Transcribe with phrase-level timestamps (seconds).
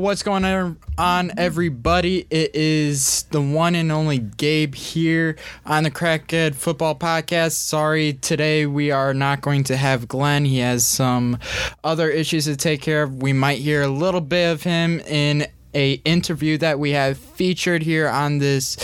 [0.00, 2.26] What's going on, everybody?
[2.30, 5.36] It is the one and only Gabe here
[5.66, 7.52] on the Crackhead Football Podcast.
[7.52, 10.46] Sorry, today we are not going to have Glenn.
[10.46, 11.38] He has some
[11.84, 13.22] other issues to take care of.
[13.22, 17.82] We might hear a little bit of him in a interview that we have featured
[17.82, 18.76] here on this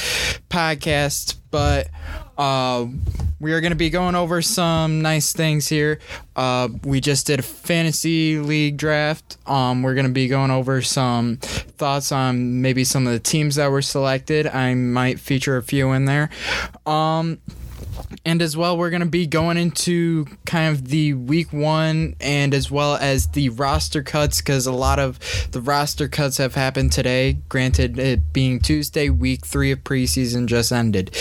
[0.50, 1.88] podcast, but
[2.38, 2.86] uh,
[3.40, 6.00] we are going to be going over some nice things here.
[6.34, 9.36] Uh, we just did a fantasy league draft.
[9.46, 13.56] Um, we're going to be going over some thoughts on maybe some of the teams
[13.56, 14.46] that were selected.
[14.46, 16.30] I might feature a few in there.
[16.86, 17.38] Um,
[18.24, 22.54] and as well, we're going to be going into kind of the week one and
[22.54, 25.18] as well as the roster cuts because a lot of
[25.52, 27.38] the roster cuts have happened today.
[27.48, 31.16] Granted, it being Tuesday, week three of preseason just ended.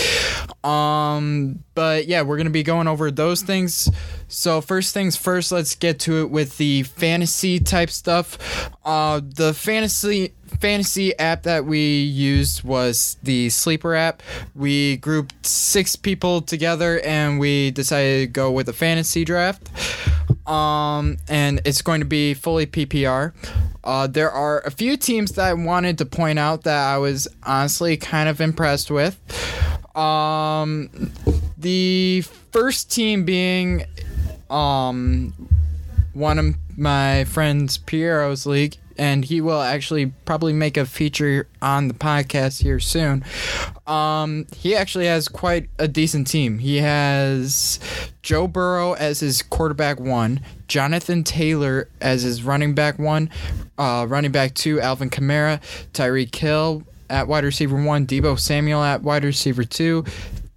[0.64, 3.90] Um, but yeah, we're going to be going over those things.
[4.28, 8.38] So, first things first, let's get to it with the fantasy type stuff.
[8.84, 14.23] Uh, the fantasy fantasy app that we used was the Sleeper app.
[14.56, 19.70] We grouped six people together and we decided to go with a fantasy draft.
[20.48, 23.34] Um, and it's going to be fully PPR.
[23.84, 27.28] Uh, there are a few teams that I wanted to point out that I was
[27.44, 29.20] honestly kind of impressed with.
[29.95, 31.11] Um,
[31.58, 33.86] the first team being
[34.50, 35.34] um,
[36.14, 41.88] one of my friends Piero's league and he will actually probably make a feature on
[41.88, 43.23] the podcast here soon.
[43.86, 46.59] Um, he actually has quite a decent team.
[46.59, 47.80] He has
[48.22, 53.30] Joe Burrow as his quarterback one, Jonathan Taylor as his running back one,
[53.78, 55.61] uh, running back two, Alvin Kamara,
[55.94, 60.04] Tyreek Hill at wide receiver one, Deebo Samuel at wide receiver two,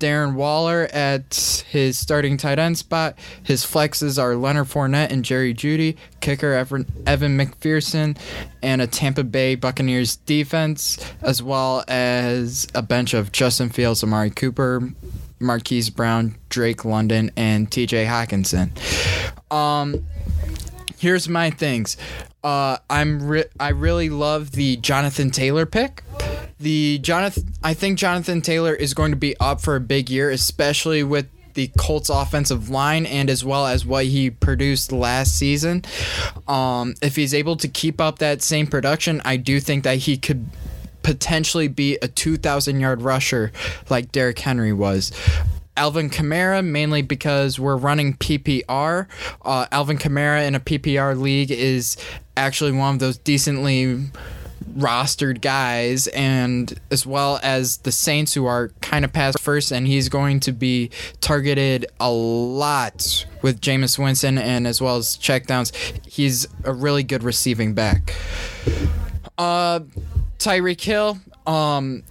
[0.01, 3.17] Darren Waller at his starting tight end spot.
[3.43, 8.17] His flexes are Leonard Fournette and Jerry Jeudy, kicker Evan, McPherson,
[8.63, 14.31] and a Tampa Bay Buccaneers defense, as well as a bench of Justin Fields, Amari
[14.31, 14.91] Cooper,
[15.39, 18.71] Marquise Brown, Drake London, and TJ Hockenson.
[19.55, 20.07] Um,
[20.99, 21.97] here's my things.
[22.43, 26.03] Uh, I'm re- I really love the Jonathan Taylor pick
[26.61, 30.31] the Jonathan I think Jonathan Taylor is going to be up for a big year,
[30.31, 35.83] especially with the Colts offensive line and as well as what he produced last season.
[36.47, 40.17] Um, if he's able to keep up that same production, I do think that he
[40.17, 40.47] could
[41.03, 43.53] potentially be a 2,000 yard rusher
[43.89, 45.13] like Derrick Henry was.
[45.77, 49.07] Alvin Kamara, mainly because we're running PPR.
[49.43, 51.97] Uh, Alvin Kamara in a PPR league is
[52.37, 54.11] actually one of those decently
[54.77, 59.87] rostered guys, and as well as the Saints, who are kind of past first, and
[59.87, 60.91] he's going to be
[61.21, 65.73] targeted a lot with Jameis Winston and as well as checkdowns.
[66.07, 68.15] He's a really good receiving back.
[69.39, 69.81] Uh,
[70.39, 72.03] Tyreek Hill, um,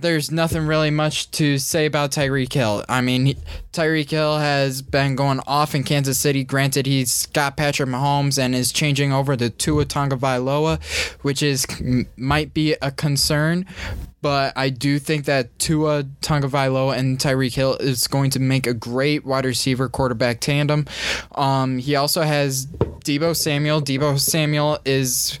[0.00, 2.84] there's nothing really much to say about Tyreek Hill.
[2.88, 3.34] I mean,
[3.72, 6.44] Tyreek Hill has been going off in Kansas City.
[6.44, 10.82] Granted, he's got Patrick Mahomes and is changing over to Tua Tagovailoa,
[11.22, 11.66] which is
[12.16, 13.66] might be a concern.
[14.22, 18.74] But I do think that Tua Tagovailoa and Tyreek Hill is going to make a
[18.74, 20.86] great wide receiver quarterback tandem.
[21.34, 23.80] Um, he also has Deebo Samuel.
[23.80, 25.38] Deebo Samuel is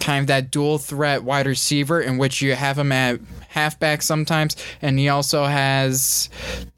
[0.00, 4.56] kind of that dual threat wide receiver in which you have him at halfback sometimes,
[4.82, 6.28] and he also has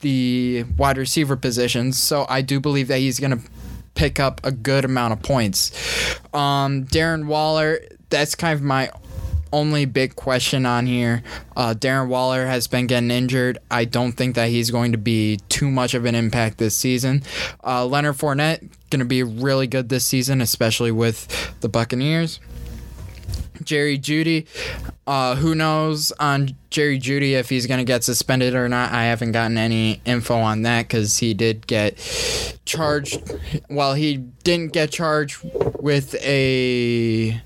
[0.01, 1.99] the wide receiver positions.
[1.99, 3.51] So I do believe that he's going to
[3.95, 5.73] pick up a good amount of points.
[6.33, 8.91] Um, Darren Waller, that's kind of my
[9.53, 11.23] only big question on here.
[11.57, 13.59] Uh, Darren Waller has been getting injured.
[13.71, 17.23] I don't think that he's going to be too much of an impact this season.
[17.65, 22.41] Uh, Leonard Fournette going to be really good this season, especially with the Buccaneers.
[23.65, 24.47] Jerry Jeudy.
[25.07, 28.93] Uh, who knows on Jerry Jeudy if he's going to get suspended or not?
[28.93, 31.97] I haven't gotten any info on that because he did get
[32.65, 33.21] charged.
[33.69, 35.41] Well, he didn't get charged
[35.81, 37.41] with a.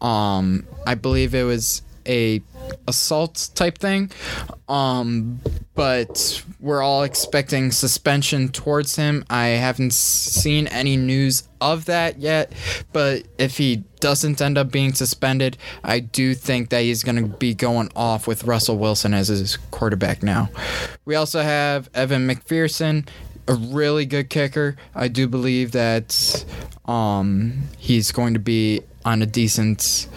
[0.00, 2.42] Um, I believe it was a
[2.86, 4.10] assault type thing.
[4.68, 5.40] Um,
[5.74, 9.24] but we're all expecting suspension towards him.
[9.28, 12.52] I haven't seen any news of that yet,
[12.92, 17.36] but if he doesn't end up being suspended, I do think that he's going to
[17.36, 20.48] be going off with Russell Wilson as his quarterback now.
[21.04, 23.08] We also have Evan McPherson,
[23.48, 24.76] a really good kicker.
[24.94, 26.44] I do believe that
[26.86, 30.08] um, he's going to be on a decent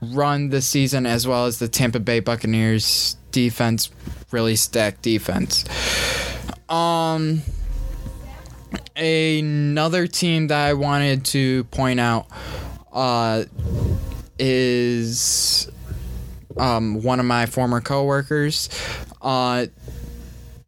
[0.00, 3.90] run this season, as well as the Tampa Bay Buccaneers defense,
[4.30, 5.64] really stacked defense.
[6.68, 7.42] Um,
[8.96, 12.26] another team that I wanted to point out
[12.92, 13.44] uh,
[14.38, 15.70] is
[16.58, 18.68] um, one of my former coworkers.
[19.20, 19.66] Uh,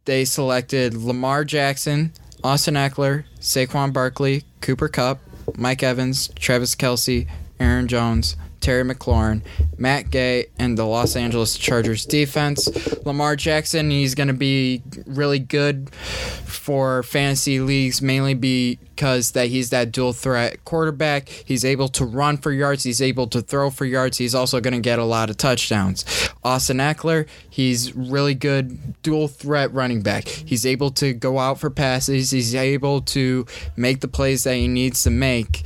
[0.04, 5.20] they selected Lamar Jackson, Austin Ekeler, Saquon Barkley, Cooper Kupp,
[5.56, 7.26] Mike Evans, Travis Kelce,
[7.60, 8.36] Aaron Jones,
[8.68, 9.40] Terry McLaurin,
[9.78, 12.68] Matt Gay, and the Los Angeles Chargers defense.
[13.06, 19.70] Lamar Jackson, he's going to be really good for fantasy leagues, mainly because that he's
[19.70, 21.30] that dual threat quarterback.
[21.30, 22.82] He's able to run for yards.
[22.84, 24.18] He's able to throw for yards.
[24.18, 26.04] He's also going to get a lot of touchdowns.
[26.44, 30.28] Austin Ekeler, he's really good dual threat running back.
[30.28, 32.32] He's able to go out for passes.
[32.32, 35.64] He's able to make the plays that he needs to make.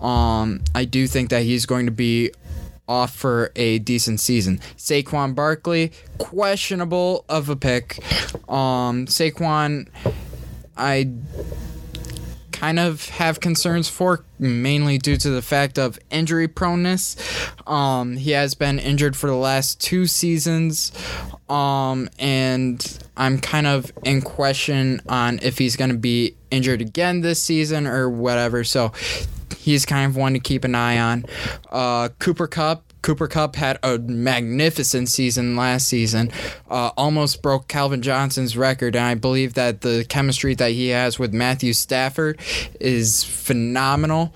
[0.00, 2.30] Um, I do think that he's going to be
[2.88, 4.58] off for a decent season.
[4.76, 7.98] Saquon Barkley, questionable of a pick.
[8.48, 9.88] Um, Saquon,
[10.76, 11.10] I
[12.52, 17.16] kind of have concerns for, mainly due to the fact of injury proneness.
[17.68, 20.92] Um, he has been injured for the last two seasons,
[21.50, 27.20] um, and I'm kind of in question on if he's going to be injured again
[27.20, 28.64] this season or whatever.
[28.64, 28.92] So
[29.54, 31.24] he's kind of one to keep an eye on.
[31.70, 32.82] Uh, Cooper Kupp.
[33.02, 36.28] Cooper Kupp had a magnificent season last season,
[36.68, 41.16] uh, almost broke Calvin Johnson's record, and I believe that the chemistry that he has
[41.16, 42.40] with Matthew Stafford
[42.80, 44.34] is phenomenal.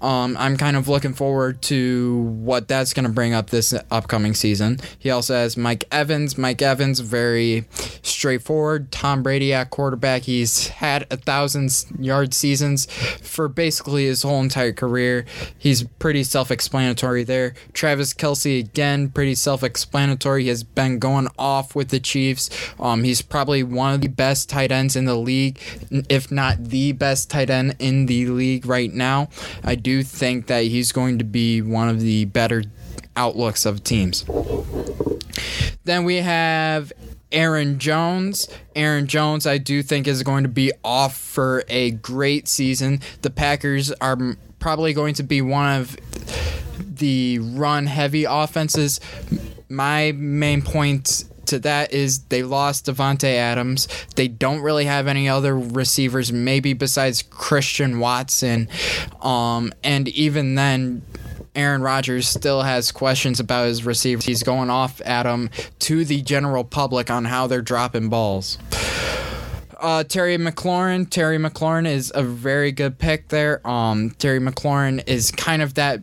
[0.00, 4.34] Um, I'm kind of looking forward to what that's going to bring up this upcoming
[4.34, 4.78] season.
[4.98, 6.38] He also has Mike Evans.
[6.38, 7.64] Mike Evans, very
[8.02, 8.90] straightforward.
[8.90, 10.22] Tom Brady at quarterback.
[10.22, 12.86] He's had a thousand yard seasons
[13.22, 15.26] for basically his whole entire career.
[15.58, 17.54] He's pretty self explanatory there.
[17.72, 20.44] Travis Kelce, again, pretty self explanatory.
[20.44, 22.48] He has been going off with the Chiefs.
[22.78, 25.60] Um, he's probably one of the best tight ends in the league,
[26.08, 29.28] if not the best tight end in the league right now.
[29.62, 32.62] I do do think that he's going to be one of the better
[33.16, 34.24] outlooks of teams.
[35.82, 36.92] Then we have
[37.32, 38.48] Aaron Jones.
[38.76, 43.00] Aaron Jones, I do think, is going to be off for a great season.
[43.22, 44.16] The Packers are
[44.60, 45.96] probably going to be one of
[46.78, 49.00] the run heavy offenses.
[49.68, 53.86] My main point to that is they lost Davante Adams.
[54.16, 58.68] They don't really have any other receivers, maybe besides Christian Watson.
[59.20, 61.02] Um, and even then,
[61.54, 64.24] Aaron Rodgers still has questions about his receivers.
[64.24, 65.50] He's going off at them
[65.80, 68.56] to the general public on how they're dropping balls.
[69.80, 71.08] Uh, Terry McLaurin.
[71.08, 73.66] Terry McLaurin is a very good pick there.
[73.66, 76.00] Um, Terry McLaurin is kind of that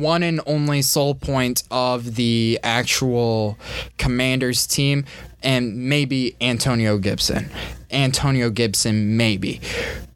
[0.00, 3.58] one and only sole point of the actual
[3.98, 5.04] Commanders team,
[5.42, 7.50] and maybe Antonio Gibson.
[7.90, 9.60] Antonio Gibson, maybe.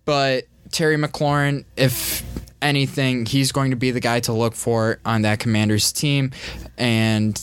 [0.04, 2.22] But Terry McLaurin, if
[2.62, 6.30] anything, he's going to be the guy to look for on that Commanders team.
[6.78, 7.40] And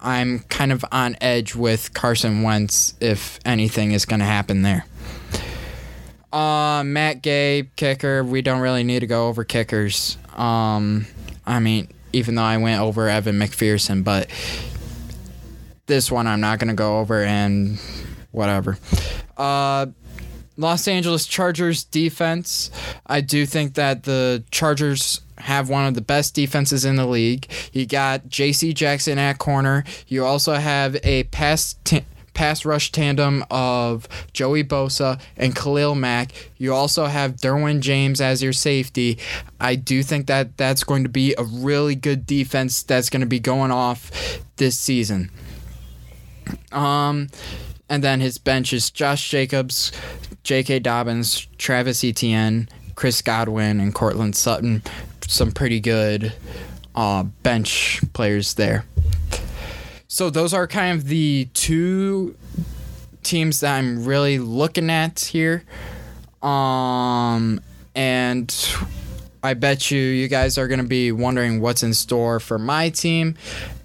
[0.00, 4.84] I'm kind of on edge with Carson Wentz if anything is going to happen there.
[6.32, 8.24] Uh, Matt Gay, kicker.
[8.24, 10.16] We don't really need to go over kickers.
[10.34, 11.06] Um,
[11.46, 14.28] I mean, even though I went over Evan McPherson, but
[15.86, 17.78] this one I'm not going to go over and
[18.30, 18.78] whatever.
[19.36, 19.86] Uh,
[20.56, 22.70] Los Angeles Chargers defense.
[23.06, 27.50] I do think that the Chargers have one of the best defenses in the league.
[27.72, 28.72] You got J.C.
[28.74, 29.84] Jackson at corner.
[30.06, 36.32] You also have a pass t- pass rush tandem of Joey Bosa and Khalil Mack.
[36.58, 39.18] You also have Derwin James as your safety.
[39.60, 43.26] I do think that that's going to be a really good defense that's going to
[43.26, 44.10] be going off
[44.56, 45.30] this season.
[46.70, 47.28] Um,
[47.88, 49.92] and then his bench is Josh Jacobs,
[50.44, 50.80] J.K.
[50.80, 54.82] Dobbins, Travis Etienne, Chris Godwin, and Courtland Sutton.
[55.26, 56.32] Some pretty good
[56.94, 58.84] uh, bench players there.
[60.12, 62.36] So those are kind of the two
[63.22, 65.64] teams that I'm really looking at here.
[66.42, 67.62] Um,
[67.94, 68.54] and
[69.42, 73.36] I bet you you guys are to be wondering what's in store for my team.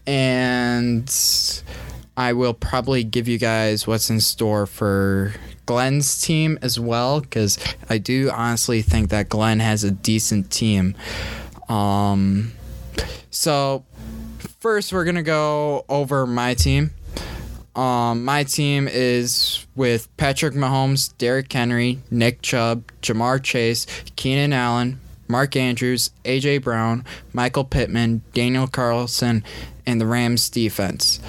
[0.05, 1.09] And
[2.17, 5.33] I will probably give you guys what's in store for
[5.65, 7.57] Glenn's team as well, because
[7.89, 10.93] I do honestly think that Glenn has a decent team.
[11.69, 12.51] Um,
[13.29, 13.85] so
[14.67, 16.91] first, we're gonna go over my team.
[17.73, 24.99] Um, my team is with Patrick Mahomes, Derrick Henry, Nick Chubb, Ja'Marr Chase, Keenan Allen,
[25.29, 29.41] Mark Andrews, AJ Brown, Michael Pittman, Daniel Carlson,
[29.85, 31.21] and the Rams defense.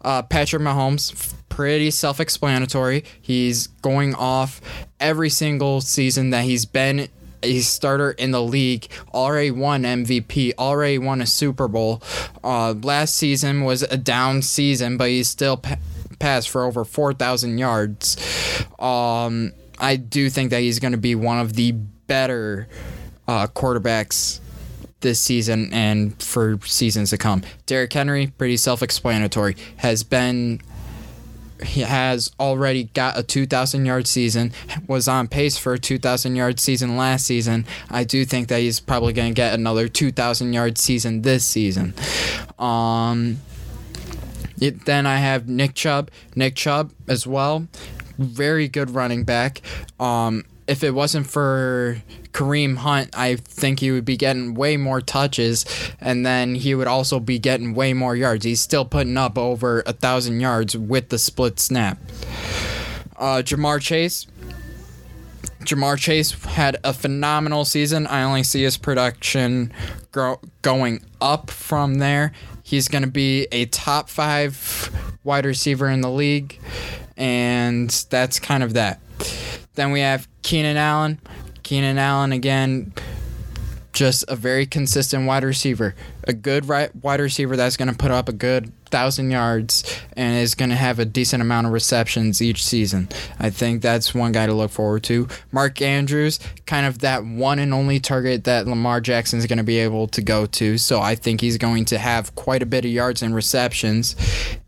[0.00, 3.02] Uh, Patrick Mahomes, pretty self explanatory.
[3.20, 4.60] He's going off
[5.00, 7.08] every single season that he's been
[7.44, 12.02] a starter in the league, already won MVP, already won a Super Bowl.
[12.42, 15.78] Uh, last season was a down season, but he still pa-
[16.18, 18.16] passed for over 4,000 yards.
[18.78, 22.68] Um, I do think that he's going to be one of the better
[23.28, 24.40] uh, quarterbacks
[25.00, 27.42] this season and for seasons to come.
[27.66, 30.60] Derrick Henry, pretty self-explanatory, has been
[31.62, 34.52] he has already got a 2,000 yard season,
[34.86, 37.66] was on pace for a 2,000 yard season last season.
[37.90, 41.94] I do think that he's probably going to get another 2,000 yard season this season.
[42.58, 43.38] Um,
[44.60, 46.10] it, then I have Nick Chubb.
[46.34, 47.66] Nick Chubb as well.
[48.18, 49.60] Very good running back.
[49.98, 52.02] Um, if it wasn't for
[52.34, 55.64] Kareem Hunt, I think he would be getting way more touches,
[56.00, 58.44] and then he would also be getting way more yards.
[58.44, 61.96] He's still putting up over a thousand yards with the split snap.
[63.16, 64.26] Uh, Ja'Marr Chase.
[65.60, 68.06] Ja'Marr Chase had a phenomenal season.
[68.08, 69.72] I only see his production
[70.10, 72.32] grow, going up from there.
[72.64, 74.90] He's going to be a top five
[75.22, 76.58] wide receiver in the league,
[77.16, 79.00] and that's kind of that.
[79.74, 81.20] Then we have Keenan Allen.
[81.64, 82.92] Keenan Allen again,
[83.94, 85.94] just a very consistent wide receiver,
[86.24, 89.82] a good right wide receiver that's going to put up a good thousand yards
[90.16, 93.08] and is going to have a decent amount of receptions each season.
[93.40, 95.26] I think that's one guy to look forward to.
[95.50, 99.64] Mark Andrews, kind of that one and only target that Lamar Jackson is going to
[99.64, 100.76] be able to go to.
[100.76, 104.14] So I think he's going to have quite a bit of yards and receptions.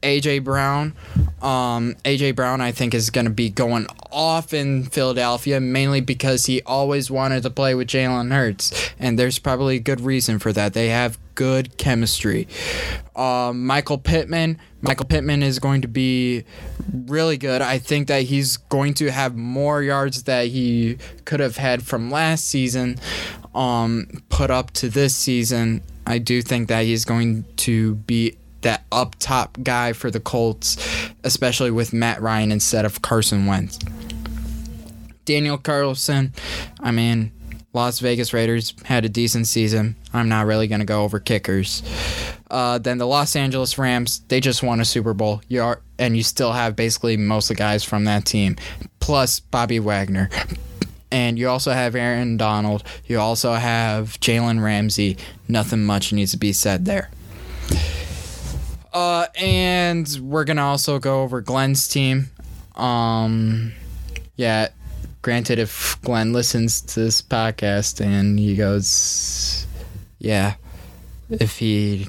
[0.03, 0.95] AJ Brown,
[1.43, 6.47] um, AJ Brown, I think is going to be going off in Philadelphia mainly because
[6.47, 10.53] he always wanted to play with Jalen Hurts, and there's probably a good reason for
[10.53, 10.73] that.
[10.73, 12.49] They have good chemistry.
[13.15, 14.59] Um, Michael Pittman.
[14.81, 16.45] Michael Pittman is going to be
[17.07, 17.61] really good.
[17.61, 22.11] I think that he's going to have more yards that he could have had from
[22.11, 22.99] last season
[23.55, 25.83] um, put up to this season.
[26.07, 30.77] I do think that he's going to be that up top guy for the Colts,
[31.23, 33.79] especially with Matt Ryan instead of Carson Wentz.
[35.25, 36.33] Daniel Carlson,
[36.81, 37.31] I mean,
[37.73, 39.95] Las Vegas Raiders had a decent season.
[40.13, 41.83] I'm not really going to go over kickers.
[42.51, 45.43] Uh, then the Los Angeles Rams, they just won a Super Bowl.
[45.47, 48.57] You are, and you still have basically most of the guys from that team,
[48.99, 50.29] plus Bobby Wagner.
[51.13, 52.83] And you also have Aaron Donald.
[53.07, 55.19] You also have Jalen Ramsey.
[55.47, 57.11] Nothing much needs to be said there.
[58.97, 62.31] Uh, and we're gonna also go over Glenn's team.
[62.77, 63.75] Um,
[64.37, 64.69] yeah,
[65.21, 69.67] granted, if Glenn listens to this podcast and he goes,
[70.19, 70.55] yeah,
[71.29, 72.07] if he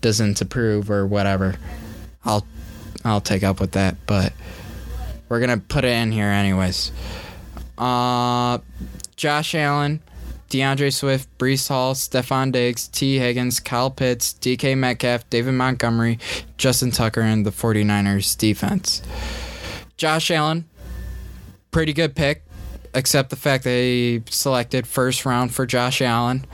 [0.00, 1.56] doesn't approve or whatever,
[2.24, 2.46] I'll
[3.04, 3.96] I'll take up with that.
[4.06, 4.32] But
[5.28, 6.92] we're gonna put it in here anyways.
[7.76, 8.58] Uh,
[9.16, 10.00] Josh Allen,
[10.48, 16.18] D'Andre Swift, Breece Hall, Stefon Diggs, Tee Higgins, Kyle Pitts, DK Metcalf, David Montgomery,
[16.56, 19.02] Justin Tucker, and the 49ers defense.
[19.96, 20.64] Josh Allen,
[21.70, 22.44] pretty good pick
[22.94, 26.44] except the fact they selected first round for Josh Allen.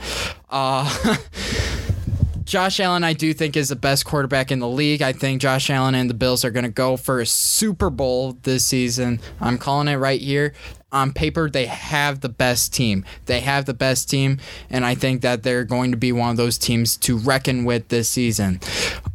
[0.49, 1.17] Uh,
[2.45, 5.01] Josh Allen, I do think, is the best quarterback in the league.
[5.01, 8.37] I think Josh Allen and the Bills are going to go for a Super Bowl
[8.43, 9.19] this season.
[9.41, 10.53] I'm calling it right here.
[10.95, 13.03] On paper, they have the best team.
[13.25, 16.37] They have the best team, and I think that they're going to be one of
[16.37, 18.61] those teams to reckon with this season,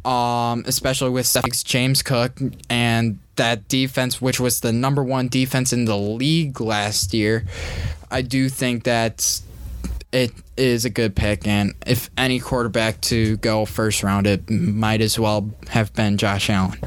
[0.05, 1.35] um, especially with
[1.65, 7.15] James Cook and that defense, which was the number one defense in the league last
[7.15, 7.45] year.
[8.11, 9.41] I do think that
[10.11, 15.01] it is a good pick, and if any quarterback to go first round, it might
[15.01, 16.77] as well have been Josh Allen.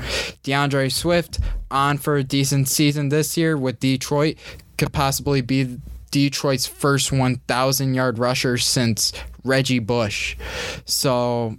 [0.45, 4.37] D'Andre Swift on for a decent season this year with Detroit,
[4.85, 5.79] could possibly be
[6.11, 9.13] Detroit's first 1,000 yard rusher since
[9.43, 10.37] Reggie Bush.
[10.85, 11.57] So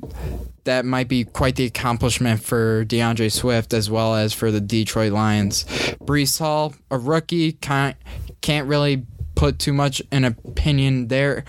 [0.63, 5.11] that might be quite the accomplishment for D'Andre Swift as well as for the Detroit
[5.11, 5.63] Lions.
[6.03, 7.97] Breece Hall, a rookie, can't,
[8.41, 11.45] can't really put too much an opinion there.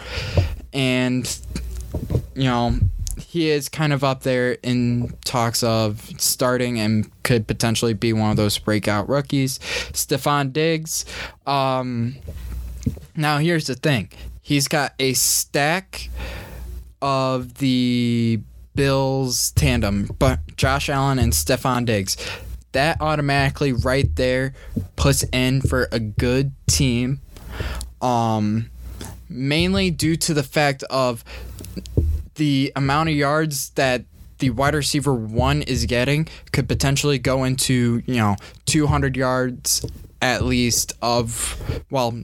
[0.73, 1.39] And,
[2.35, 2.79] you know,
[3.19, 8.31] he is kind of up there in talks of starting and could potentially be one
[8.31, 9.59] of those breakout rookies.
[9.93, 11.05] Stefon Diggs,
[11.47, 12.17] um,
[13.17, 14.11] now here's the thing.
[14.43, 16.09] He's got a stack
[17.03, 18.41] of the
[18.75, 22.17] Bills tandem, but Josh Allen and Stefon Diggs.
[22.73, 24.53] That automatically right there
[24.97, 27.23] puts in for a good team
[28.03, 28.71] um,
[29.29, 31.25] mainly due to the fact of
[32.37, 34.05] the amount of yards that
[34.39, 39.85] the wide receiver one is getting could potentially go into you know 200 yards
[40.21, 42.15] at least of well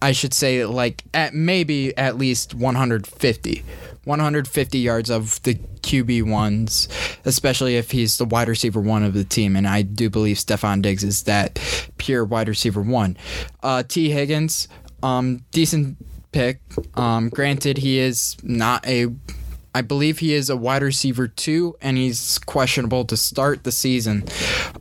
[0.00, 3.64] I should say like at maybe at least 150.
[4.04, 6.88] 150 yards of the QB ones,
[7.26, 9.54] especially if he's the wide receiver one of the team.
[9.54, 11.58] And I do believe Stefon Diggs is that
[11.98, 13.18] pure wide receiver one.
[13.62, 14.68] Uh, Tee Higgins,
[15.02, 15.98] um, decent
[16.32, 16.60] pick.
[16.94, 19.08] Um, granted, he is not a.
[19.74, 24.24] I believe he is a wide receiver too, and he's questionable to start the season.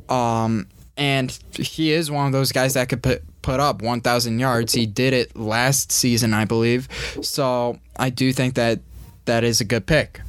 [0.09, 4.73] Um, and he is one of those guys that could put put up 1,000 yards.
[4.73, 6.89] He did it last season, I believe.
[7.21, 8.79] So I do think that
[9.23, 10.19] that is a good pick.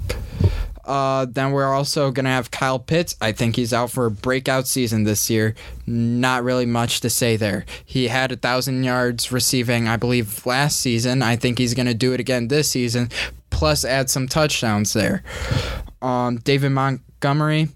[0.89, 3.15] Uh, then we're also going to have Kyle Pitts.
[3.21, 5.55] I think he's out for a breakout season this year.
[5.87, 7.67] Not really much to say there.
[7.85, 11.23] He had a thousand yards receiving, I believe, last season.
[11.23, 13.11] I think he's going to do it again this season,
[13.51, 15.23] plus add some touchdowns there.
[16.01, 17.69] Um, David Montgomery,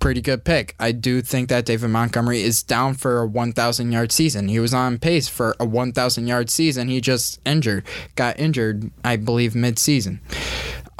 [0.00, 0.74] pretty good pick.
[0.80, 4.48] I do think that David Montgomery is down for a 1,000 yard season.
[4.48, 6.88] He was on pace for a 1,000 yard season.
[6.88, 7.84] He just injured,
[8.16, 10.20] got injured, I believe, mid season.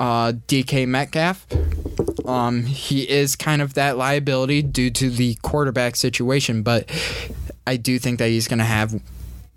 [0.01, 1.47] Uh, DK Metcalf,
[2.27, 6.91] um, he is kind of that liability due to the quarterback situation, but
[7.67, 8.99] I do think that he's going to have,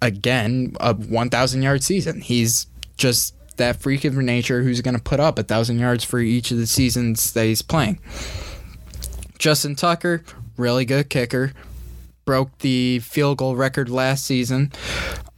[0.02, 2.20] again, a 1,000 yard season.
[2.20, 6.20] He's just that freak of nature who's going to put up a 1,000 yards for
[6.20, 8.00] each of the seasons that he's playing.
[9.40, 10.24] Justin Tucker,
[10.58, 11.54] really good kicker,
[12.26, 14.74] broke the field goal record last season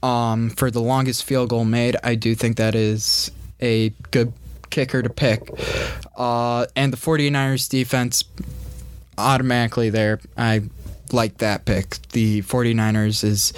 [0.01, 1.95] um, for the longest field goal made.
[2.03, 3.29] I do think that is
[3.61, 4.33] a good
[4.75, 5.49] kicker to pick.
[6.17, 8.25] Uh, and the 49ers defense
[9.17, 10.19] automatically there.
[10.37, 10.63] I
[11.13, 11.97] like that pick.
[12.09, 13.53] The 49ers is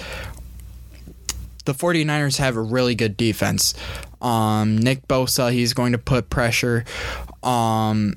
[1.64, 3.74] the 49ers have a really good defense.
[4.22, 6.84] Um, Nick Bosa, he's going to put pressure.
[7.42, 8.16] Um,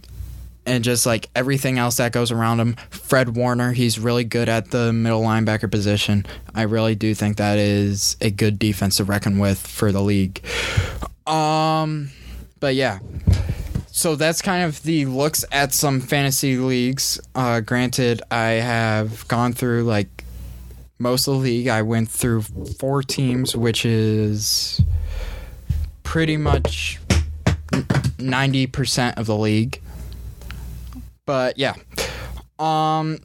[0.67, 2.75] and just like everything else that goes around him.
[2.91, 6.23] Fred Warner, he's really good at the middle linebacker position.
[6.53, 10.39] I really do think that is a good defense to reckon with for the league.
[11.25, 12.11] Um,
[12.61, 12.99] but yeah.
[13.87, 17.19] So that's kind of the looks at some fantasy leagues.
[17.35, 20.23] Uh, granted, I have gone through like
[20.97, 21.67] most of the league.
[21.67, 22.43] I went through
[22.79, 24.81] four teams, which is
[26.03, 26.99] pretty much
[27.71, 29.81] 90% of the league.
[31.25, 31.73] But yeah.
[32.57, 33.19] Um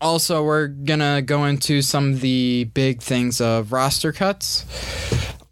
[0.00, 4.64] also we're gonna go into some of the big things of roster cuts.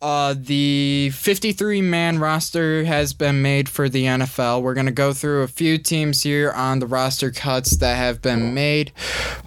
[0.03, 4.61] Uh, the 53 man roster has been made for the NFL.
[4.61, 8.21] We're going to go through a few teams here on the roster cuts that have
[8.21, 8.91] been made.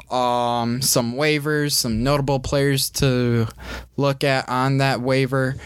[0.10, 3.50] Um, some waivers, some notable players to
[3.98, 5.58] look at on that waiver.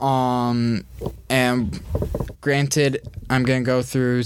[0.00, 0.84] Um,
[1.30, 1.80] and
[2.40, 4.24] granted, I'm going to go through,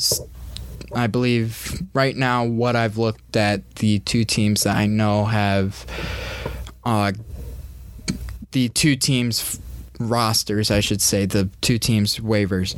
[0.94, 5.84] I believe, right now what I've looked at the two teams that I know have.
[6.84, 7.12] Uh,
[8.52, 9.60] the two teams
[9.98, 12.76] rosters, I should say, the two teams waivers.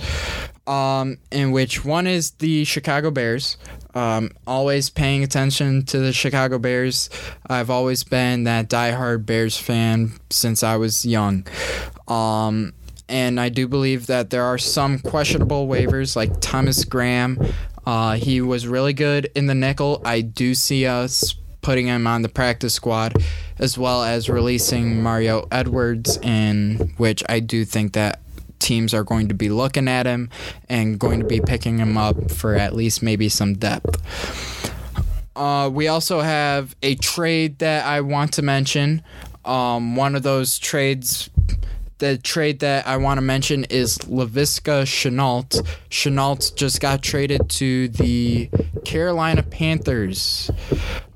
[0.69, 3.59] Um, in which one is the Chicago Bears.
[3.95, 7.11] Um, always paying attention to the Chicago Bears.
[7.47, 11.47] I've always been that diehard Bears fan since I was young.
[12.09, 12.73] Um,
[13.09, 17.39] and I do believe that there are some questionable waivers, like Thomas Graham.
[17.87, 20.01] Uh, he was really good in the nickel.
[20.05, 21.35] I do see us
[21.65, 23.17] putting him on the practice squad,
[23.59, 28.21] as well as releasing Mario Edwards, in which I do think that
[28.61, 30.31] teams are going to be looking at him
[30.69, 34.01] and going to be picking him up for at least maybe some depth.
[35.35, 39.03] Uh, we also have a trade that I want to mention.
[39.45, 41.29] Um, one of those trades
[42.05, 45.67] the trade that I want to mention is Laviska Shenault.
[45.89, 48.51] Shenault just got traded to the
[48.85, 50.51] Carolina Panthers.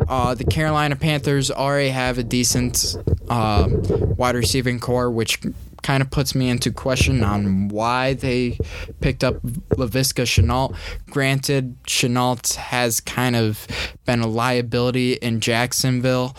[0.08, 2.96] Uh, the Carolina Panthers already have a decent
[3.28, 3.68] uh,
[4.16, 5.42] wide receiving core, which
[5.82, 8.58] kind of puts me into question on why they
[9.02, 10.74] picked up Laviska Shenault.
[11.10, 13.66] Granted, Shenault has kind of
[14.06, 16.34] been a liability in Jacksonville,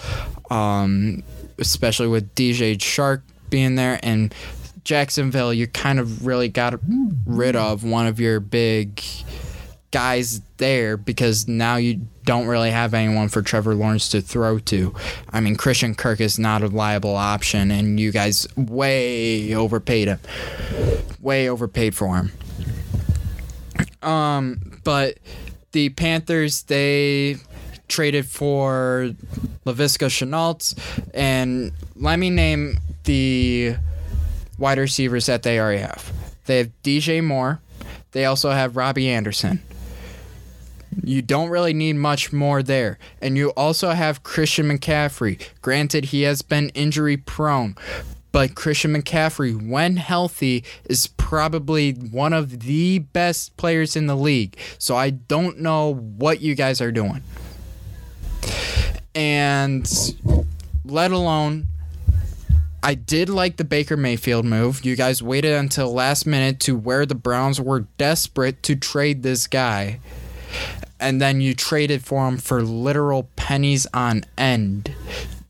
[0.49, 1.21] um,
[1.59, 4.33] especially with DJ Chark being there and
[4.83, 6.79] Jacksonville, you kind of really got
[7.25, 9.03] rid of one of your big
[9.91, 14.93] guys there because now you don't really have anyone for Trevor Lawrence to throw to.
[15.31, 20.19] I mean, Christian Kirk is not a viable option, and you guys way overpaid him.
[21.21, 22.31] Way overpaid for him.
[24.01, 25.17] Um, but
[25.71, 27.37] the Panthers, they
[27.87, 29.11] traded for
[29.65, 30.77] Laviska Shenault,
[31.13, 33.75] and let me name the
[34.57, 36.11] wide receivers that they already have.
[36.45, 37.61] They have DJ Moore.
[38.11, 39.61] They also have Robbie Anderson.
[41.03, 42.97] You don't really need much more there.
[43.21, 45.41] And you also have Christian McCaffrey.
[45.61, 47.75] Granted, he has been injury prone,
[48.31, 54.57] but Christian McCaffrey, when healthy, is probably one of the best players in the league.
[54.77, 57.21] So I don't know what you guys are doing.
[59.13, 59.87] And
[60.83, 61.67] let alone
[62.81, 64.85] I did like the Baker Mayfield move.
[64.85, 69.47] You guys waited until last minute to where the Browns were desperate to trade this
[69.47, 69.99] guy.
[70.99, 74.93] And then you traded for him for literal pennies on end.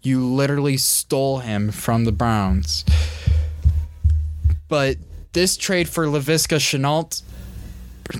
[0.02, 2.84] You literally stole him from the Browns.
[4.68, 4.98] But
[5.34, 7.22] this trade for Laviska Shenault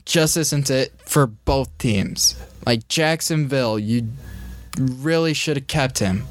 [0.06, 2.36] just isn't it for both teams.
[2.66, 4.10] Like Jacksonville, you
[4.78, 6.26] really should have kept him.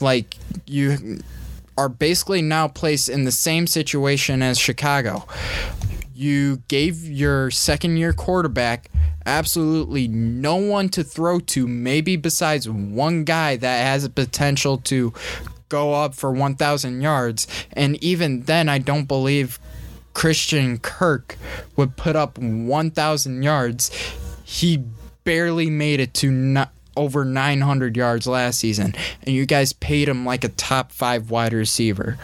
[0.00, 1.20] Like you
[1.80, 5.26] are basically now placed in the same situation as Chicago.
[6.14, 8.90] You gave your second year quarterback
[9.24, 15.14] absolutely no one to throw to, maybe besides one guy that has a potential to
[15.70, 17.46] go up for 1,000 yards.
[17.72, 19.58] And even then, I don't believe
[20.12, 21.38] Christian Kirk
[21.76, 23.90] would put up 1,000 yards.
[24.44, 24.84] He
[25.24, 30.24] barely made it to not over 900 yards last season, and you guys paid him
[30.24, 32.18] like a top five wide receiver.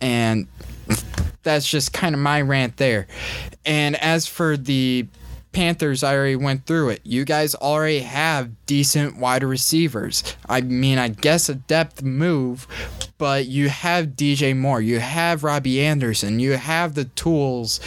[0.00, 0.46] And
[1.42, 3.06] that's just kind of my rant there.
[3.64, 5.06] And as for the
[5.54, 7.00] Panthers, I already went through it.
[7.04, 10.36] You guys already have decent wide receivers.
[10.48, 12.66] I mean, I guess a depth move,
[13.16, 17.80] but you have DJ Moore, you have Robbie Anderson, you have the tools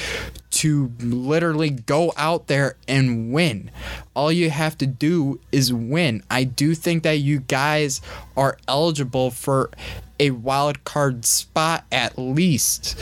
[0.50, 3.70] to literally go out there and win.
[4.16, 6.24] All you have to do is win.
[6.32, 8.02] I do think that you guys
[8.36, 9.70] are eligible for
[10.20, 12.98] a wild card spot at least.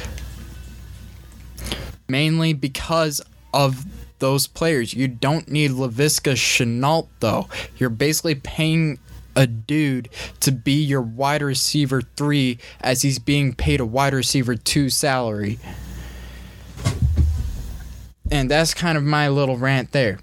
[2.10, 3.22] Mainly because
[3.54, 3.86] of
[4.20, 4.94] those players.
[4.94, 7.48] You don't need Laviska Shenault though.
[7.78, 9.00] You're basically paying
[9.36, 14.56] a dude to be your wide receiver three as he's being paid a wide receiver
[14.56, 15.60] two salary.
[18.32, 20.20] And that's kind of my little rant there.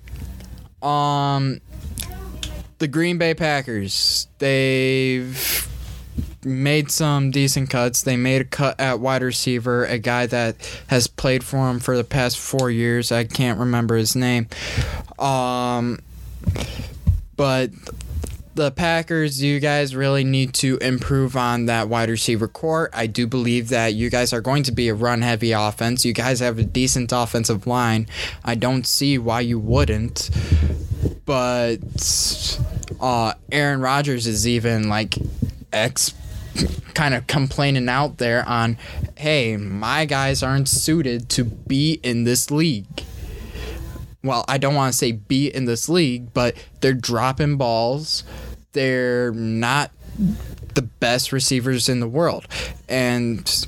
[0.83, 1.61] Um
[2.79, 5.62] the Green Bay Packers, they've
[6.45, 8.03] made some decent cuts.
[8.03, 10.57] They made a cut at wide receiver, a guy that
[10.89, 13.13] has played for him for the past four years.
[13.13, 14.49] I can't remember his name.
[15.19, 16.01] Um,
[17.37, 17.71] but
[18.55, 22.91] the Packers, you guys really need to improve on that wide receiver core.
[22.93, 26.05] I do believe that you guys are going to be a run heavy offense.
[26.05, 28.07] You guys have a decent offensive line.
[28.45, 30.31] I don't see why you wouldn't.
[31.25, 31.79] But
[33.01, 35.17] uh, Aaron Rodgers is even like
[35.73, 36.13] ex
[36.95, 38.77] kind of complaining out there on,
[39.17, 43.05] hey, my guys aren't suited to be in this league.
[44.25, 48.23] Well, I don't want to say be in this league, but they're dropping balls.
[48.73, 49.91] They're not
[50.75, 52.47] the best receivers in the world.
[52.89, 53.67] And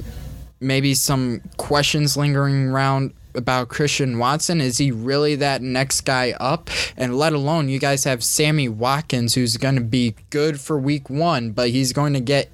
[0.60, 4.60] maybe some questions lingering around about Christian Watson.
[4.60, 6.70] Is he really that next guy up?
[6.96, 11.10] And let alone, you guys have Sammy Watkins, who's going to be good for week
[11.10, 12.48] one, but he's going to get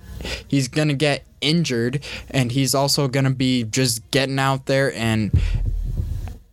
[0.49, 5.31] he's to get injured and he's also to be just getting out there and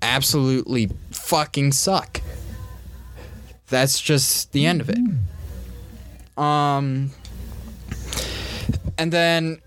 [0.02, 2.22] absolutely fucking suck.
[3.70, 6.42] That's just the end of it.
[6.42, 7.12] Um
[8.98, 9.62] and then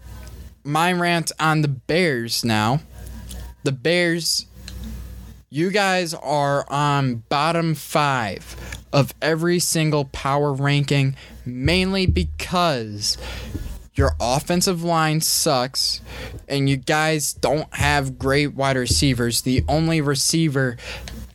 [0.64, 2.80] my rant on the Bears now.
[3.62, 4.46] The Bears
[5.52, 13.18] you guys are on bottom 5 of every single power ranking mainly because
[13.94, 16.00] your offensive line sucks
[16.48, 19.42] and you guys don't have great wide receivers.
[19.42, 20.76] The only receiver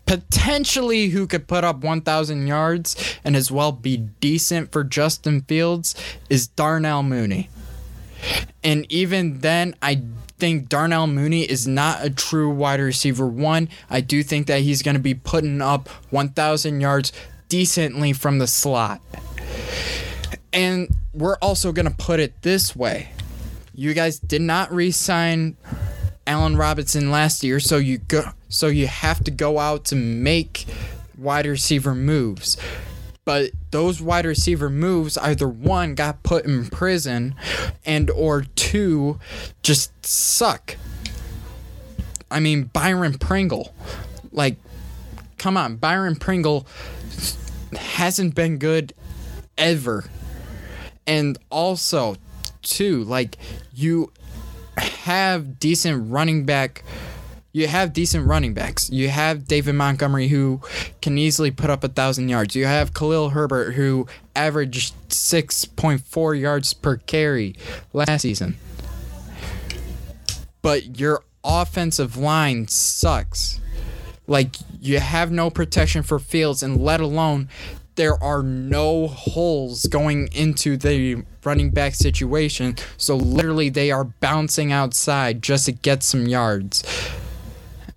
[0.06, 5.96] potentially who could put up 1,000 yards and as well be decent for Justin Fields
[6.30, 7.50] is Darnell Mooney.
[8.64, 10.02] And even then, I
[10.38, 13.70] think Darnell Mooney is not a true wide receiver one.
[13.90, 17.12] I do think that he's going to be putting up 1,000 yards
[17.50, 19.02] decently from the slot.
[20.56, 23.10] And we're also going to put it this way.
[23.76, 25.58] You guys did not re-sign
[26.26, 30.66] Allen Robinson last year, so you go so you have to go out to make
[31.18, 32.58] wide receiver moves.
[33.26, 37.36] But those wide receiver moves either one got put in prison
[37.86, 39.20] and or two
[39.62, 40.78] just suck.
[42.32, 43.76] I mean Byron Pringle.
[44.32, 44.56] Like
[45.38, 46.66] come on, Byron Pringle
[47.74, 48.94] hasn't been good
[49.58, 50.06] ever
[51.08, 52.16] and also
[52.62, 53.38] too like
[53.74, 54.12] you
[54.78, 56.84] have decent running back
[57.56, 58.90] you have decent running backs.
[58.90, 60.60] You have David Montgomery who
[61.02, 62.54] can easily put up a thousand yards.
[62.54, 67.56] You have Khalil Herbert who averaged six point four yards per carry
[67.94, 68.58] last season.
[70.62, 73.62] But your offensive line sucks.
[74.28, 77.48] Like you have no protection for Fields, and let alone
[77.96, 82.76] there are no holes going into the running back situation.
[82.98, 86.84] So literally, they are bouncing outside just to get some yards.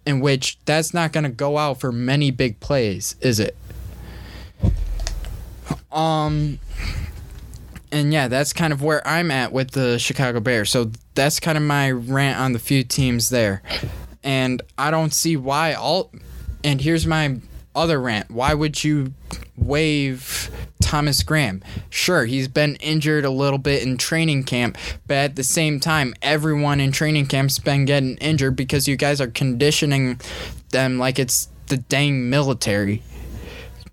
[0.06, 3.54] In which that's not going to go out for many big plays, is it?
[5.92, 6.58] Um,
[7.92, 10.70] and yeah, that's kind of where I'm at with the Chicago Bears.
[10.70, 13.62] So that's kind of my rant on the few teams there.
[14.22, 16.10] And I don't see why all.
[16.64, 17.36] And here's my
[17.74, 18.30] other rant.
[18.30, 19.12] Why would you
[19.58, 21.62] waive Thomas Graham?
[21.90, 26.14] Sure, he's been injured a little bit in training camp, but at the same time,
[26.22, 30.20] everyone in training camp's been getting injured because you guys are conditioning
[30.70, 33.02] them like it's the dang military.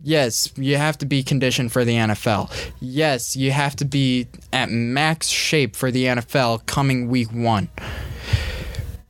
[0.01, 2.51] Yes, you have to be conditioned for the NFL.
[2.79, 7.69] Yes, you have to be at max shape for the NFL coming week one.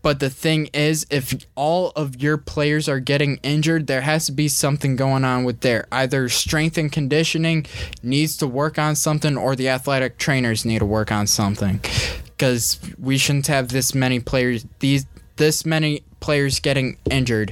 [0.05, 4.31] But the thing is, if all of your players are getting injured, there has to
[4.31, 5.87] be something going on with there.
[5.91, 7.65] Either strength and conditioning
[8.03, 11.81] needs to work on something, or the athletic trainers need to work on something.
[12.25, 17.51] Because we shouldn't have this many players, these this many players getting injured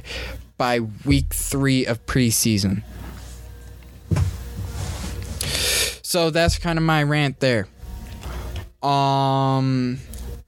[0.56, 2.84] by week three of preseason.
[6.04, 7.66] So that's kind of my rant there.
[8.80, 9.98] Um,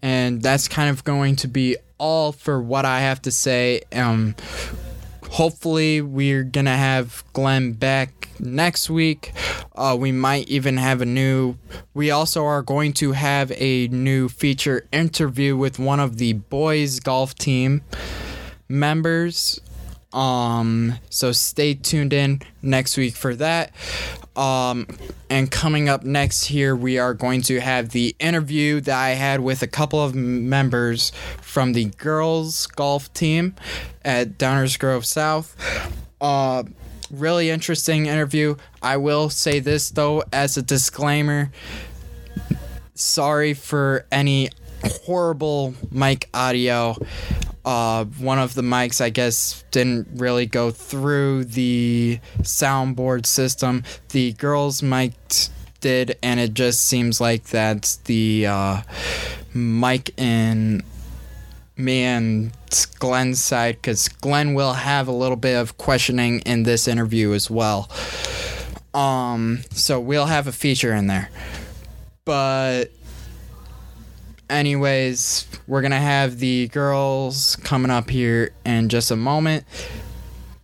[0.03, 3.83] and that's kind of going to be all for what I have to say.
[3.93, 4.35] Um,
[5.31, 9.33] hopefully, we're gonna have Glenn back next week.
[9.75, 11.57] Uh, we might even have a new.
[11.95, 17.01] We also are going to have a new feature interview with one of the boys
[17.01, 17.83] golf team
[18.69, 19.61] members.
[20.13, 23.73] Um, so stay tuned in next week for that.
[24.35, 24.87] Um,
[25.29, 29.41] and coming up next here, we are going to have the interview that I had
[29.41, 31.11] with a couple of members
[31.57, 33.55] from the girls golf team
[34.05, 35.57] at Downers Grove South.
[36.21, 36.65] Uh,
[37.11, 38.57] really interesting interview.
[38.83, 41.51] I will say this though, as a disclaimer.
[42.95, 44.51] Sorry for any
[44.85, 46.95] horrible mic audio.
[47.65, 53.83] Uh, one of the mics, I guess, didn't really go through the soundboard system.
[54.11, 55.15] The girls' mic
[55.81, 58.83] did, and it just seems like that's the uh,
[59.55, 60.83] mic in
[61.77, 62.53] me and
[62.99, 67.51] Glenn's side, because Glenn will have a little bit of questioning in this interview as
[67.51, 67.91] well.
[68.95, 71.31] Um, so we'll have a feature in there.
[72.25, 72.87] But
[74.49, 79.65] anyways, we're gonna have the girls coming up here in just a moment.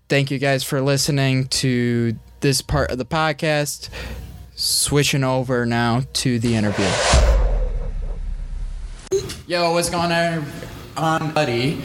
[0.08, 3.88] Thank you guys for listening to this part of the podcast.
[4.54, 6.86] Switching over now to the interview.
[9.46, 10.44] Yo, what's going on,
[10.94, 11.80] buddy?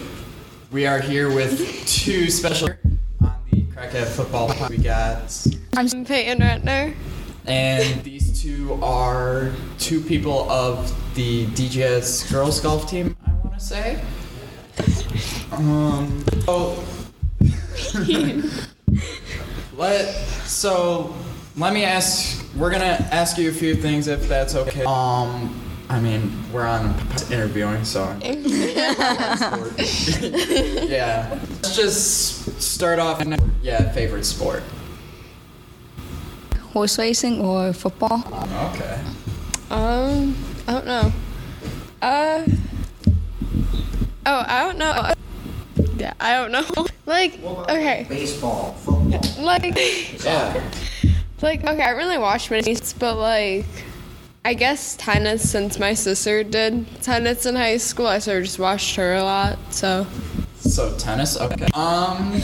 [0.72, 2.70] We are here with two special
[3.22, 4.54] on the Crackhead Football.
[4.70, 6.94] We got I'm Peyton Ratner.
[7.46, 13.16] and these two are two people of the DGS girls golf team.
[13.26, 14.02] I want to say.
[15.52, 16.24] Um.
[16.48, 16.84] Oh.
[19.78, 20.06] let
[20.46, 21.16] so
[21.56, 22.46] let me ask.
[22.56, 24.84] We're gonna ask you a few things if that's okay.
[24.84, 25.67] Um.
[25.90, 26.94] I mean, we're on
[27.32, 28.14] interviewing, so.
[30.88, 31.40] yeah.
[31.64, 33.24] Let's just start off.
[33.62, 34.64] Yeah, favorite sport.
[36.74, 38.22] horse racing or football.
[38.76, 39.00] Okay.
[39.72, 40.36] Um,
[40.68, 41.12] I don't know.
[42.02, 42.44] Uh,
[44.26, 45.12] oh, I don't know.
[45.98, 46.66] Yeah, I don't know.
[47.08, 49.22] Like, okay, Baseball, football.
[49.40, 49.64] like,
[50.26, 50.62] Yeah.
[51.42, 53.66] like, okay, I really watch many, sports, but like,
[54.48, 58.60] I guess tennis since my sister did tennis in high school, I sort of just
[58.60, 59.60] watched her a lot.
[59.74, 60.08] So,
[60.56, 61.68] So tennis, okay.
[61.74, 62.42] Um,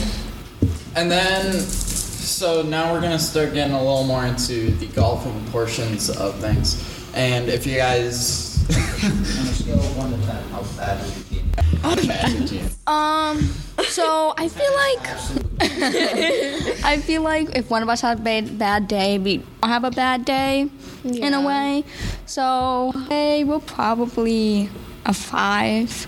[0.97, 6.09] and then so now we're gonna start getting a little more into the golfing portions
[6.09, 6.75] of things.
[7.15, 8.59] And if you guys,
[9.03, 11.51] On a scale of 1 to 10, how bad is your team?
[11.85, 12.69] Imagine.
[12.85, 13.49] Um,
[13.93, 18.87] so I feel like I feel like if one of us had a bad, bad
[18.87, 20.69] day, we all have a bad day
[21.03, 21.83] in a way.
[22.25, 24.69] So hey, we're probably
[25.05, 26.07] a five,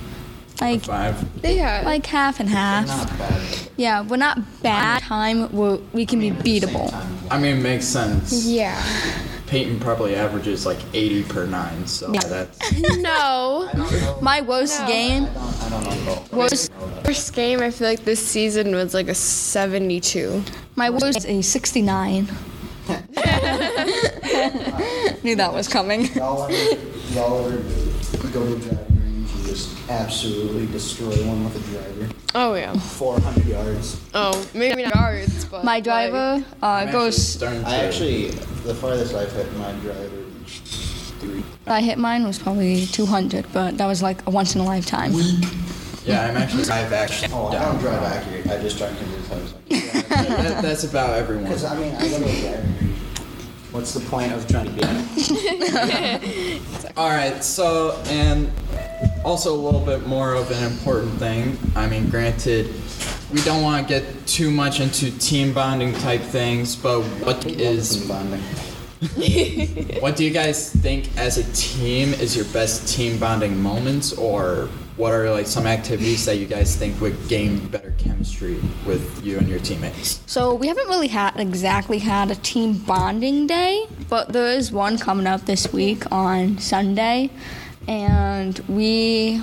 [0.61, 1.23] like five.
[1.43, 2.87] yeah, like half and half.
[2.87, 3.41] Not bad.
[3.77, 5.51] Yeah, we're not bad time.
[5.51, 6.91] We we can be beatable.
[7.29, 8.45] I mean, it makes sense.
[8.45, 8.81] yeah.
[9.47, 11.85] Peyton probably averages like 80 per nine.
[11.87, 12.19] So Yeah.
[12.21, 12.59] that's
[12.97, 13.69] No.
[14.21, 14.87] My worst No.
[14.87, 16.05] game I don't, I don't know.
[16.05, 16.33] golf.
[16.33, 16.69] was
[17.03, 20.43] First game, I feel like this season was like a 72.
[20.75, 22.25] my worst was a 69.
[25.23, 26.05] Knew that was coming.
[26.15, 26.53] Y'all ever,
[27.13, 27.57] y'all ever
[28.31, 32.07] go to a driving range and just absolutely destroy one with a driver?
[32.33, 32.73] Oh, yeah.
[32.73, 34.01] 400 yards.
[34.13, 35.63] Oh, maybe not yards, but.
[35.63, 37.43] My like- driver uh, I'm actually goes.
[37.43, 38.27] I actually,
[38.65, 40.23] the farthest I've hit my driver,
[41.19, 41.43] three.
[41.67, 45.13] I hit mine was probably 200, but that was like a once in a lifetime.
[46.05, 46.69] Yeah, I'm actually.
[46.69, 47.31] I've actually.
[47.33, 48.47] Oh, I don't drive accurate.
[48.47, 49.69] I just drive convinced I was like,
[50.09, 51.45] That, that's about everyone.
[51.45, 52.63] Because, I mean, I go to a.
[53.71, 54.81] What's the point of trying to be
[56.97, 58.49] All right, so and
[59.25, 61.57] also a little bit more of an important thing.
[61.75, 62.71] I mean, granted,
[63.33, 68.07] we don't want to get too much into team bonding type things, but what is
[68.07, 68.41] bonding?
[69.99, 74.69] what do you guys think as a team is your best team bonding moments, or
[74.95, 79.37] what are like some activities that you guys think would gain better chemistry with you
[79.37, 80.21] and your teammates?
[80.27, 84.97] So we haven't really had exactly had a team bonding day, but there is one
[84.97, 87.31] coming up this week on Sunday,
[87.87, 89.41] and we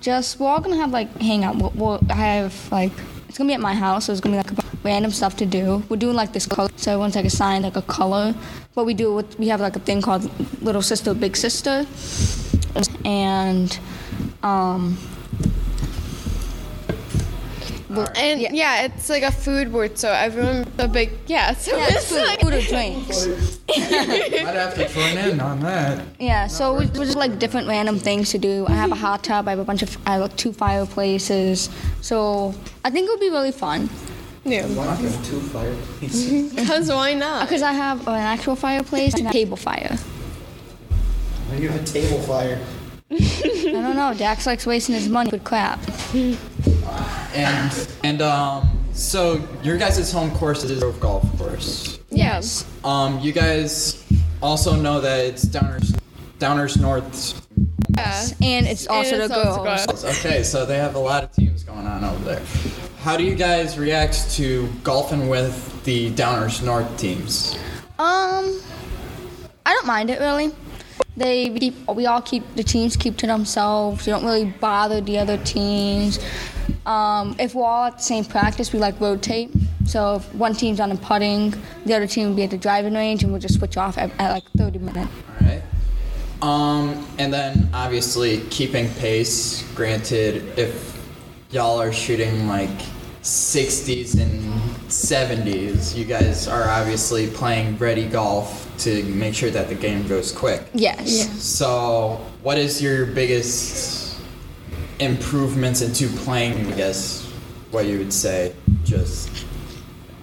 [0.00, 1.56] just we're all gonna have like hang out.
[1.56, 2.92] We'll, we'll have like
[3.28, 5.82] it's gonna be at my house, so it's gonna be like random stuff to do.
[5.88, 8.34] We're doing like this color, so everyone's like assigned like a color.
[8.74, 10.30] But we do with we have like a thing called
[10.62, 11.86] little sister, big sister,
[13.04, 13.78] and
[14.42, 14.98] um.
[18.02, 18.50] And Yeah.
[18.52, 18.82] yeah.
[18.84, 21.54] it's like a food word, so everyone a big yeah.
[21.54, 23.26] So Yeah, it's it's food, like food or drinks.
[23.70, 26.04] I'd have to join in on that.
[26.18, 28.66] Yeah, so we we just like different random things to do.
[28.68, 29.48] I have a hot tub.
[29.48, 29.96] I have a bunch of.
[30.06, 31.70] I have like two fireplaces.
[32.00, 32.54] So
[32.84, 33.88] I think it would be really fun
[34.44, 34.66] yeah.
[34.66, 36.30] Why not have two fireplaces?
[36.30, 36.56] Mm-hmm.
[36.56, 37.42] Because why not?
[37.42, 39.96] Uh, because I have an actual fireplace and a table fire.
[41.48, 42.60] Why do you have a table fire?
[43.10, 44.14] I don't know.
[44.14, 45.80] Dax likes wasting his money with crap.
[47.34, 51.98] And and um, so your guys' home course is a golf course.
[52.10, 52.64] Yes.
[52.84, 54.04] Um, you guys
[54.42, 55.98] also know that it's Downers
[56.38, 57.40] Downers North.
[57.96, 58.26] Yeah.
[58.42, 59.86] And it's also it's the also girls.
[59.86, 60.18] girls.
[60.18, 62.42] Okay, so they have a lot of teams going on over there.
[63.02, 67.54] How do you guys react to golfing with the Downers North teams?
[67.98, 68.60] Um,
[69.66, 70.52] I don't mind it really.
[71.16, 74.04] They keep, we all keep the teams keep to themselves.
[74.04, 76.18] They don't really bother the other teams.
[76.86, 79.50] Um, if we're all at the same practice, we like rotate.
[79.86, 81.54] So if one team's on the putting,
[81.84, 84.10] the other team will be at the driving range, and we'll just switch off at,
[84.18, 85.10] at like 30 minutes.
[85.40, 85.62] All right.
[86.42, 89.62] Um, and then obviously keeping pace.
[89.74, 91.00] Granted, if
[91.50, 92.70] y'all are shooting like
[93.24, 94.60] 60s and
[94.90, 100.30] 70s, you guys are obviously playing ready golf to make sure that the game goes
[100.30, 100.68] quick.
[100.74, 101.42] Yes.
[101.42, 104.20] So, what is your biggest
[104.98, 106.70] improvements into playing?
[106.70, 107.24] I guess
[107.70, 109.30] what you would say, just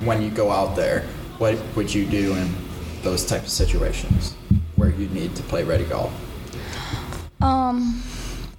[0.01, 1.01] when you go out there,
[1.39, 2.53] what would you do in
[3.01, 4.35] those types of situations
[4.75, 6.13] where you need to play ready golf?
[7.41, 8.03] Um,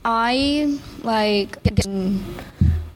[0.05, 1.63] I like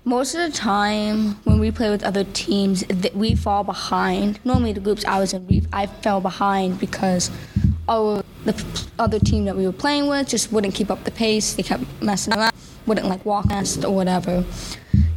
[0.07, 4.39] most of the time when we play with other teams, th- we fall behind.
[4.45, 7.31] Normally, the groups I was in, we, I fell behind because
[7.89, 8.65] our the
[9.01, 11.55] other team that we were playing with just wouldn't keep up the pace.
[11.55, 12.53] They kept messing around,
[12.87, 14.45] wouldn't like walk nest or whatever.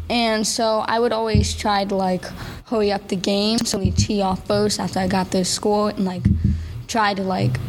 [0.10, 2.26] And so I would always try to like
[2.66, 6.04] hurry up the game, so we tee off first after I got the score, and
[6.04, 6.24] like
[6.88, 7.60] try to like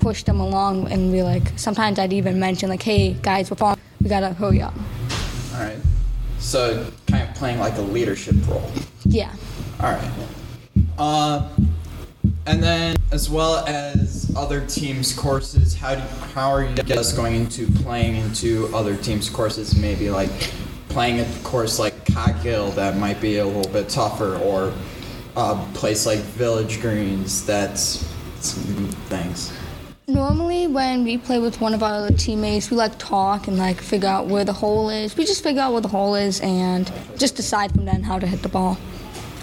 [0.00, 3.78] push them along and be like sometimes I'd even mention like hey guys we're falling
[4.02, 4.74] we gotta hurry up
[5.54, 5.78] All right.
[6.44, 8.70] So, kind of playing like a leadership role.
[9.06, 9.32] yeah
[9.80, 10.10] All right.
[10.98, 11.48] Uh,
[12.46, 16.02] and then, as well as other teams' courses, how do
[16.34, 19.74] how are you guys going into playing into other teams' courses?
[19.74, 20.30] Maybe like
[20.90, 24.74] playing a course like Cog Hill that might be a little bit tougher, or
[25.36, 28.06] a place like Village Greens that's
[28.40, 29.50] some things.
[30.06, 33.80] Normally when we play with one of our other teammates we like talk and like
[33.80, 36.92] figure out where the hole is we just figure out where the hole is and
[37.16, 38.76] just decide from then how to hit the ball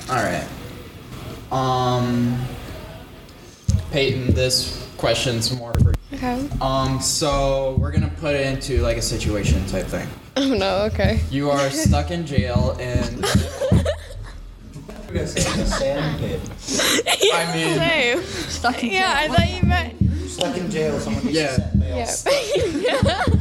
[0.10, 0.48] All right.
[1.52, 2.40] Um,
[3.92, 5.94] Peyton, this question's more for.
[6.14, 6.48] Okay.
[6.62, 10.08] Um, so we're gonna put it into like a situation type thing.
[10.38, 10.84] Oh no.
[10.94, 11.20] Okay.
[11.30, 13.18] You are stuck in jail, and
[15.10, 16.40] You guys in a sand pit.
[17.34, 18.22] I mean, Same.
[18.50, 19.00] stuck in jail.
[19.02, 20.01] Yeah, I thought you meant.
[20.42, 21.00] You're stuck in jail.
[21.00, 21.48] Someone needs Yeah.
[21.56, 22.34] to set
[22.94, 23.40] bail.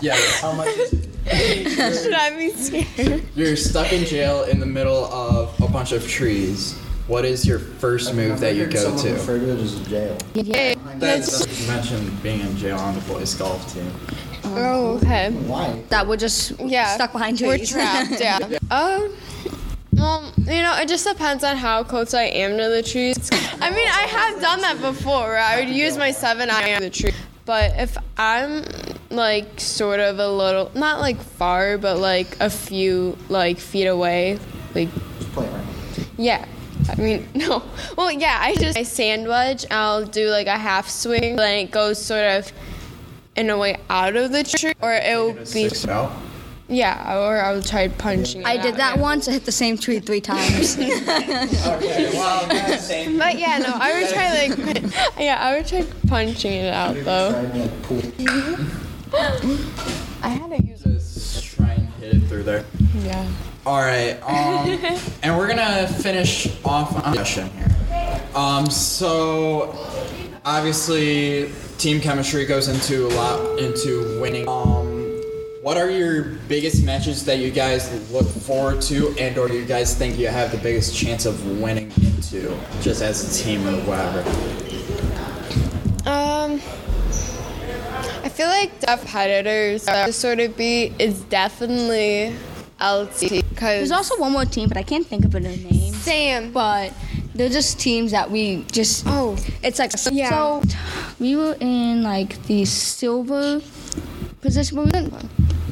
[0.00, 2.02] yeah, How much is it?
[2.02, 3.24] Should I be scared?
[3.34, 6.74] you're stuck in jail in the middle of a bunch of trees.
[7.06, 9.12] what is your first move that you Heard go someone to?
[9.14, 10.16] refer to it as jail.
[10.34, 10.74] Yeah.
[10.98, 13.90] That's you mentioned being in jail on the boys golf team.
[14.44, 15.30] oh, okay.
[15.46, 15.82] Why?
[15.88, 16.94] That we're just Yeah.
[16.94, 17.70] stuck behind We're trees.
[17.70, 18.38] trapped, yeah.
[18.70, 19.10] Um,
[20.00, 23.28] well, you know, it just depends on how close I am to the trees.
[23.60, 26.82] I mean, I have done that before where I would use my seven iron on
[26.82, 27.12] the tree.
[27.44, 28.64] But if I'm
[29.10, 34.38] like sort of a little, not like far, but like a few like feet away,
[34.74, 34.88] like
[35.18, 35.66] Just play around.
[36.16, 36.44] yeah.
[36.88, 37.62] I mean, no.
[37.96, 39.66] Well, yeah, I just I sand wedge.
[39.70, 42.52] I'll do like a half swing, then it goes sort of
[43.36, 46.12] in a way out of the tree, or it will be Six out.
[46.70, 48.42] Yeah, or I'll try punching.
[48.42, 48.46] It.
[48.46, 49.02] I did out, that yeah.
[49.02, 49.28] once.
[49.28, 50.76] I hit the same tree three times.
[51.70, 53.18] Okay, well, that's same.
[53.18, 57.30] But yeah, no, I would try like yeah, I would try punching it out though.
[57.32, 58.02] Try and like pool.
[60.22, 62.64] I had to use Just try and hit it through there.
[63.00, 63.26] yeah.
[63.66, 68.20] All right, um, and we're gonna finish off on question here.
[68.34, 69.76] Um, so
[70.44, 74.48] obviously, team chemistry goes into a lot into winning.
[74.48, 74.79] Um,
[75.62, 79.64] what are your biggest matches that you guys look forward to, and or do you
[79.66, 83.76] guys think you have the biggest chance of winning into, just as a team or
[83.82, 84.20] whatever?
[86.08, 86.54] Um,
[88.24, 92.34] I feel like the competitors to sort of be is definitely
[92.80, 95.92] LT because There's also one more team, but I can't think of their name.
[95.92, 96.52] Sam.
[96.52, 96.94] But
[97.34, 99.04] they're just teams that we just.
[99.06, 99.36] Oh.
[99.62, 100.30] It's like Yeah.
[100.30, 100.62] so.
[101.18, 103.60] We were in like the silver
[104.40, 105.12] position, but we didn't.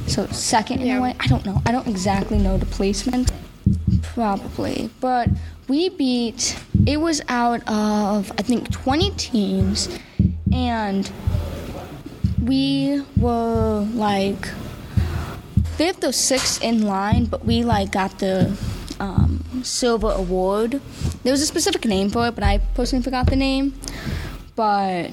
[0.08, 1.14] So second in a way.
[1.20, 1.60] I don't know.
[1.66, 3.30] I don't exactly know the placement.
[4.02, 5.28] Probably, but
[5.68, 6.58] we beat.
[6.86, 9.88] It was out of I think 20 teams,
[10.52, 11.10] and
[12.42, 14.48] we were like
[15.76, 18.56] fifth or sixth in line, but we like got the
[18.98, 20.80] um, silver award.
[21.22, 23.74] There was a specific name for it, but I personally forgot the name.
[24.56, 25.10] But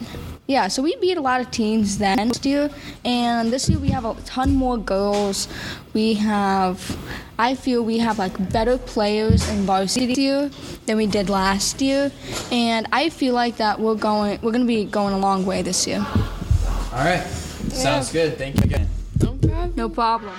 [0.48, 2.70] yeah, so we beat a lot of teams then last year,
[3.04, 5.48] and this year we have a ton more girls.
[5.94, 6.98] We have,
[7.40, 10.52] I feel we have like better players in varsity this year
[10.86, 12.12] than we did last year,
[12.52, 15.88] and I feel like that we're going, we're gonna be going a long way this
[15.88, 16.06] year.
[16.94, 17.24] All right,
[17.70, 18.38] sounds good.
[18.38, 18.88] Thank you again.
[19.22, 19.74] No problem.
[19.76, 20.34] No problem.